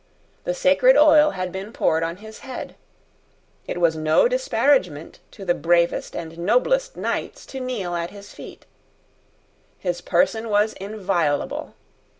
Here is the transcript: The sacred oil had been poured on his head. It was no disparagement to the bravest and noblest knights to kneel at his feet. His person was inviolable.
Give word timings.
The 0.45 0.55
sacred 0.55 0.97
oil 0.97 1.29
had 1.37 1.51
been 1.51 1.71
poured 1.71 2.01
on 2.01 2.17
his 2.17 2.39
head. 2.39 2.73
It 3.67 3.77
was 3.79 3.95
no 3.95 4.27
disparagement 4.27 5.19
to 5.29 5.45
the 5.45 5.53
bravest 5.53 6.15
and 6.15 6.39
noblest 6.39 6.97
knights 6.97 7.45
to 7.45 7.59
kneel 7.59 7.93
at 7.93 8.09
his 8.09 8.33
feet. 8.33 8.65
His 9.77 10.01
person 10.01 10.49
was 10.49 10.73
inviolable. 10.73 11.75